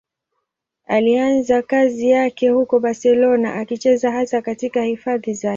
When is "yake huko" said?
2.09-2.79